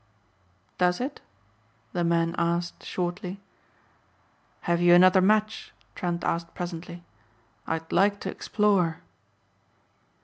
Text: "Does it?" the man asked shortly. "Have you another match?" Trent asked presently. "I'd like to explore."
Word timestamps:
"Does 0.79 0.99
it?" 0.99 1.21
the 1.93 2.03
man 2.03 2.33
asked 2.39 2.83
shortly. 2.83 3.39
"Have 4.61 4.81
you 4.81 4.95
another 4.95 5.21
match?" 5.21 5.73
Trent 5.93 6.23
asked 6.23 6.55
presently. 6.55 7.03
"I'd 7.67 7.91
like 7.91 8.19
to 8.21 8.31
explore." 8.31 9.01